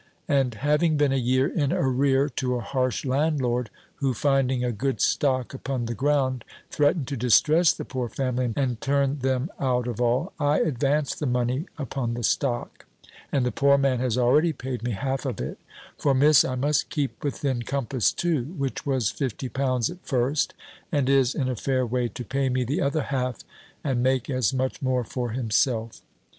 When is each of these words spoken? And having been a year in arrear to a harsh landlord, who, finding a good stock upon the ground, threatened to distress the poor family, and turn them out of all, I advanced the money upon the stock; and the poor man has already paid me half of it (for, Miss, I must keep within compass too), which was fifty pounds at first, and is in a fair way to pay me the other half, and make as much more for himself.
And 0.27 0.55
having 0.55 0.97
been 0.97 1.13
a 1.13 1.15
year 1.15 1.47
in 1.47 1.71
arrear 1.71 2.27
to 2.27 2.55
a 2.55 2.59
harsh 2.59 3.05
landlord, 3.05 3.69
who, 3.97 4.15
finding 4.15 4.63
a 4.63 4.71
good 4.71 4.99
stock 4.99 5.53
upon 5.53 5.85
the 5.85 5.93
ground, 5.93 6.43
threatened 6.71 7.07
to 7.09 7.15
distress 7.15 7.71
the 7.71 7.85
poor 7.85 8.09
family, 8.09 8.51
and 8.55 8.81
turn 8.81 9.19
them 9.19 9.51
out 9.59 9.85
of 9.87 10.01
all, 10.01 10.33
I 10.39 10.57
advanced 10.59 11.19
the 11.19 11.27
money 11.27 11.67
upon 11.77 12.15
the 12.15 12.23
stock; 12.23 12.87
and 13.31 13.45
the 13.45 13.51
poor 13.51 13.77
man 13.77 13.99
has 13.99 14.17
already 14.17 14.53
paid 14.53 14.81
me 14.81 14.93
half 14.93 15.23
of 15.23 15.39
it 15.39 15.59
(for, 15.99 16.15
Miss, 16.15 16.43
I 16.43 16.55
must 16.55 16.89
keep 16.89 17.23
within 17.23 17.61
compass 17.61 18.11
too), 18.11 18.55
which 18.57 18.87
was 18.87 19.11
fifty 19.11 19.49
pounds 19.49 19.91
at 19.91 20.03
first, 20.03 20.55
and 20.91 21.09
is 21.09 21.35
in 21.35 21.47
a 21.47 21.55
fair 21.55 21.85
way 21.85 22.07
to 22.07 22.23
pay 22.25 22.49
me 22.49 22.63
the 22.63 22.81
other 22.81 23.03
half, 23.03 23.41
and 23.83 24.01
make 24.01 24.31
as 24.31 24.51
much 24.51 24.81
more 24.81 25.03
for 25.03 25.29
himself. 25.29 26.01